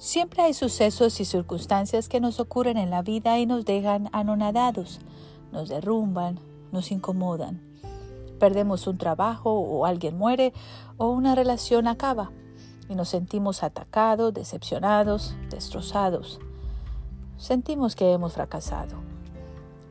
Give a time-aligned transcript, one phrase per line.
[0.00, 4.98] Siempre hay sucesos y circunstancias que nos ocurren en la vida y nos dejan anonadados,
[5.52, 6.40] nos derrumban,
[6.72, 7.60] nos incomodan.
[8.38, 10.54] Perdemos un trabajo o alguien muere
[10.96, 12.30] o una relación acaba
[12.88, 16.40] y nos sentimos atacados, decepcionados, destrozados.
[17.36, 18.96] Sentimos que hemos fracasado.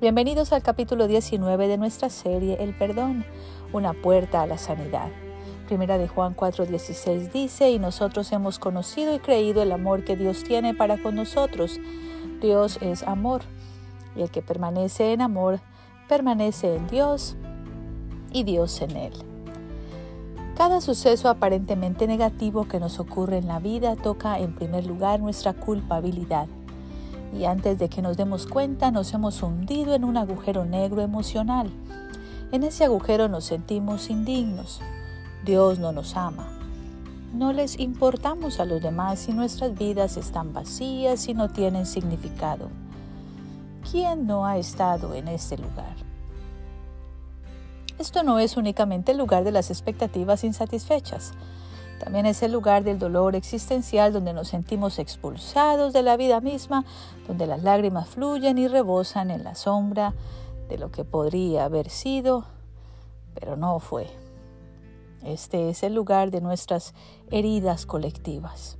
[0.00, 3.24] Bienvenidos al capítulo 19 de nuestra serie El perdón,
[3.72, 5.10] una puerta a la sanidad.
[5.66, 10.44] Primera de Juan 4:16 dice, y nosotros hemos conocido y creído el amor que Dios
[10.44, 11.80] tiene para con nosotros.
[12.40, 13.42] Dios es amor,
[14.14, 15.60] y el que permanece en amor,
[16.08, 17.34] permanece en Dios
[18.30, 19.12] y Dios en él.
[20.56, 25.52] Cada suceso aparentemente negativo que nos ocurre en la vida toca en primer lugar nuestra
[25.52, 26.46] culpabilidad.
[27.36, 31.70] Y antes de que nos demos cuenta nos hemos hundido en un agujero negro emocional.
[32.52, 34.80] En ese agujero nos sentimos indignos,
[35.46, 36.48] Dios no nos ama.
[37.32, 42.68] No les importamos a los demás y nuestras vidas están vacías y no tienen significado.
[43.88, 45.94] ¿Quién no ha estado en este lugar?
[47.96, 51.32] Esto no es únicamente el lugar de las expectativas insatisfechas.
[52.00, 56.84] También es el lugar del dolor existencial donde nos sentimos expulsados de la vida misma,
[57.28, 60.12] donde las lágrimas fluyen y rebosan en la sombra
[60.68, 62.46] de lo que podría haber sido,
[63.38, 64.25] pero no fue.
[65.24, 66.94] Este es el lugar de nuestras
[67.30, 68.78] heridas colectivas.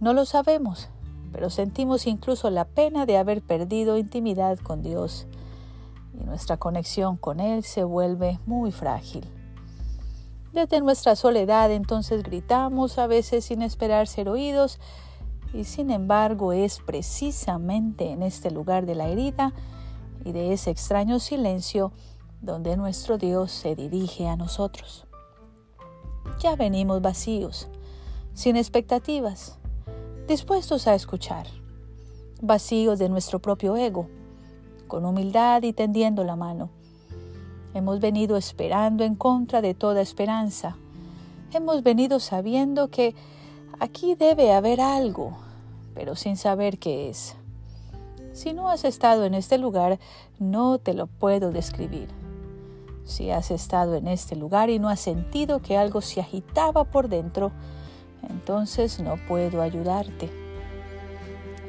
[0.00, 0.88] No lo sabemos,
[1.32, 5.26] pero sentimos incluso la pena de haber perdido intimidad con Dios
[6.18, 9.26] y nuestra conexión con Él se vuelve muy frágil.
[10.52, 14.78] Desde nuestra soledad entonces gritamos a veces sin esperar ser oídos
[15.52, 19.52] y sin embargo es precisamente en este lugar de la herida
[20.24, 21.92] y de ese extraño silencio
[22.40, 25.05] donde nuestro Dios se dirige a nosotros
[26.38, 27.68] ya venimos vacíos,
[28.34, 29.58] sin expectativas,
[30.28, 31.46] dispuestos a escuchar,
[32.42, 34.08] vacíos de nuestro propio ego,
[34.86, 36.70] con humildad y tendiendo la mano.
[37.74, 40.76] Hemos venido esperando en contra de toda esperanza.
[41.52, 43.14] Hemos venido sabiendo que
[43.78, 45.36] aquí debe haber algo,
[45.94, 47.36] pero sin saber qué es.
[48.32, 49.98] Si no has estado en este lugar,
[50.38, 52.25] no te lo puedo describir.
[53.06, 57.08] Si has estado en este lugar y no has sentido que algo se agitaba por
[57.08, 57.52] dentro,
[58.28, 60.28] entonces no puedo ayudarte.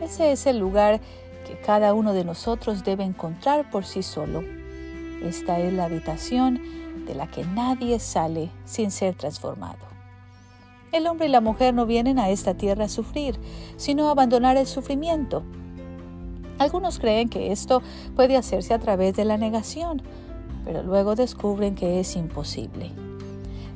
[0.00, 1.00] Ese es el lugar
[1.46, 4.42] que cada uno de nosotros debe encontrar por sí solo.
[5.22, 6.60] Esta es la habitación
[7.06, 9.86] de la que nadie sale sin ser transformado.
[10.90, 13.38] El hombre y la mujer no vienen a esta tierra a sufrir,
[13.76, 15.44] sino a abandonar el sufrimiento.
[16.58, 17.82] Algunos creen que esto
[18.14, 20.02] puede hacerse a través de la negación,
[20.66, 22.90] pero luego descubren que es imposible.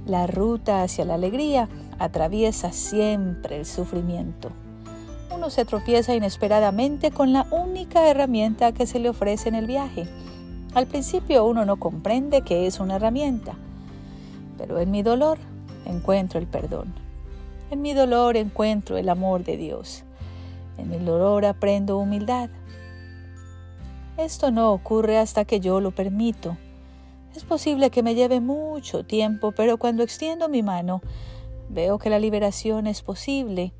[0.06, 1.68] La ruta hacia la alegría
[2.00, 4.50] atraviesa siempre el sufrimiento.
[5.32, 10.08] Uno se tropieza inesperadamente con la única herramienta que se le ofrece en el viaje.
[10.74, 13.54] Al principio uno no comprende que es una herramienta,
[14.58, 15.38] pero en mi dolor
[15.86, 16.92] encuentro el perdón.
[17.70, 20.02] En mi dolor encuentro el amor de Dios.
[20.76, 22.50] En mi dolor aprendo humildad.
[24.16, 26.56] Esto no ocurre hasta que yo lo permito
[27.34, 31.00] es posible que me lleve mucho tiempo, pero cuando extiendo mi mano,
[31.68, 33.72] veo que la liberación es posible.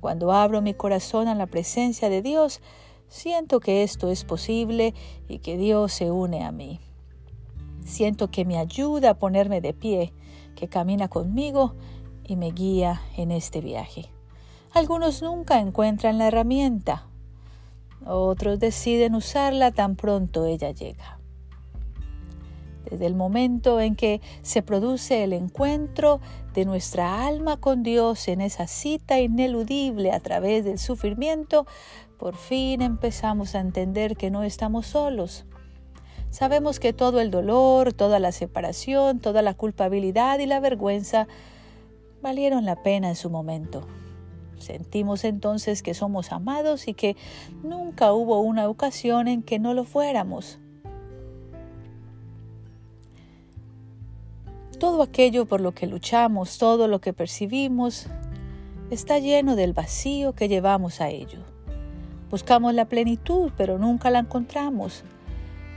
[0.00, 2.60] Cuando abro mi corazón a la presencia de Dios,
[3.08, 4.94] siento que esto es posible
[5.28, 6.80] y que Dios se une a mí.
[7.84, 10.12] Siento que me ayuda a ponerme de pie,
[10.56, 11.74] que camina conmigo
[12.24, 14.10] y me guía en este viaje.
[14.72, 17.06] Algunos nunca encuentran la herramienta,
[18.04, 21.17] otros deciden usarla tan pronto ella llega
[22.90, 26.20] desde el momento en que se produce el encuentro
[26.54, 31.66] de nuestra alma con Dios en esa cita ineludible a través del sufrimiento,
[32.18, 35.44] por fin empezamos a entender que no estamos solos.
[36.30, 41.26] Sabemos que todo el dolor, toda la separación, toda la culpabilidad y la vergüenza
[42.20, 43.86] valieron la pena en su momento.
[44.58, 47.16] Sentimos entonces que somos amados y que
[47.62, 50.58] nunca hubo una ocasión en que no lo fuéramos.
[54.78, 58.06] Todo aquello por lo que luchamos, todo lo que percibimos,
[58.90, 61.40] está lleno del vacío que llevamos a ello.
[62.30, 65.02] Buscamos la plenitud, pero nunca la encontramos,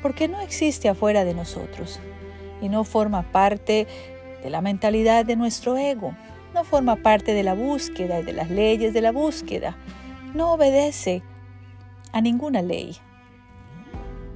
[0.03, 2.00] porque no existe afuera de nosotros
[2.62, 3.88] y no forma parte
[4.44, 6.15] de la mentalidad de nuestro ego,
[6.53, 9.77] no forma parte de la búsqueda y de las leyes de la búsqueda,
[10.36, 11.24] no obedece
[12.12, 12.98] a ninguna ley,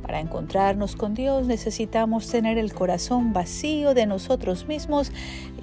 [0.05, 5.11] para encontrarnos con Dios necesitamos tener el corazón vacío de nosotros mismos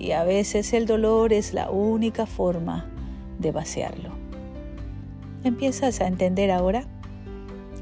[0.01, 2.87] y a veces el dolor es la única forma
[3.39, 4.11] de vaciarlo.
[5.45, 6.87] ¿Empiezas a entender ahora?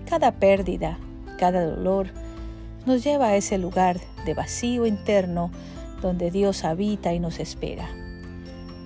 [0.04, 0.98] Cada pérdida,
[1.38, 2.08] cada dolor,
[2.84, 5.50] nos lleva a ese lugar de vacío interno
[6.02, 7.88] donde Dios habita y nos espera.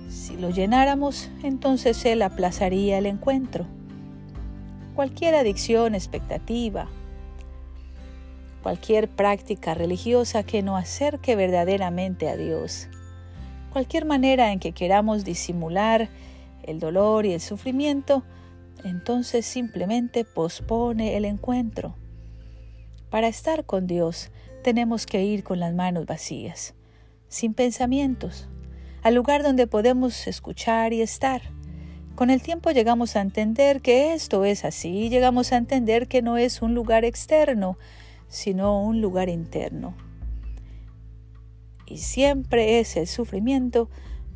[0.07, 3.65] Si lo llenáramos, entonces Él aplazaría el encuentro.
[4.95, 6.87] Cualquier adicción, expectativa,
[8.65, 12.87] cualquier práctica religiosa que no acerque verdaderamente a Dios,
[13.71, 16.09] cualquier manera en que queramos disimular
[16.63, 18.23] el dolor y el sufrimiento,
[18.83, 21.95] entonces simplemente pospone el encuentro.
[23.11, 24.31] Para estar con Dios
[24.63, 26.73] tenemos que ir con las manos vacías,
[27.27, 28.49] sin pensamientos,
[29.03, 31.43] al lugar donde podemos escuchar y estar.
[32.15, 36.37] Con el tiempo llegamos a entender que esto es así, llegamos a entender que no
[36.37, 37.77] es un lugar externo,
[38.27, 39.95] sino un lugar interno.
[41.85, 43.89] Y siempre es el sufrimiento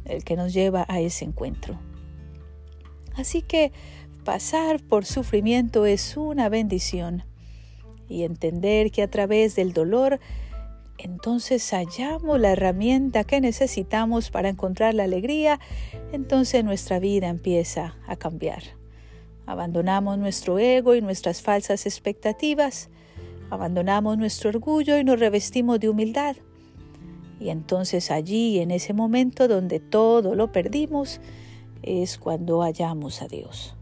[0.05, 1.79] el que nos lleva a ese encuentro.
[3.15, 3.71] Así que
[4.23, 7.23] pasar por sufrimiento es una bendición
[8.07, 10.19] y entender que a través del dolor
[10.99, 15.59] entonces hallamos la herramienta que necesitamos para encontrar la alegría,
[16.11, 18.63] entonces nuestra vida empieza a cambiar.
[19.45, 22.89] Abandonamos nuestro ego y nuestras falsas expectativas,
[23.49, 26.35] abandonamos nuestro orgullo y nos revestimos de humildad.
[27.39, 31.21] Y entonces allí, en ese momento donde todo lo perdimos,
[31.81, 33.75] es cuando hallamos a Dios.